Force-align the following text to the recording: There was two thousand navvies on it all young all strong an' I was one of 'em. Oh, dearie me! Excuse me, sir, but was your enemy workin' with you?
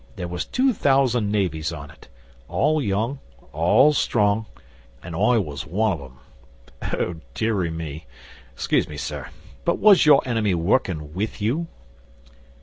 There 0.15 0.27
was 0.27 0.45
two 0.45 0.73
thousand 0.73 1.31
navvies 1.31 1.71
on 1.71 1.91
it 1.91 2.07
all 2.47 2.81
young 2.81 3.19
all 3.53 3.93
strong 3.93 4.47
an' 5.03 5.13
I 5.13 5.37
was 5.37 5.67
one 5.67 5.91
of 5.93 6.01
'em. 6.01 6.97
Oh, 6.99 7.15
dearie 7.35 7.69
me! 7.69 8.07
Excuse 8.53 8.87
me, 8.89 8.97
sir, 8.97 9.29
but 9.63 9.77
was 9.77 10.03
your 10.07 10.23
enemy 10.27 10.55
workin' 10.55 11.13
with 11.13 11.39
you? 11.39 11.67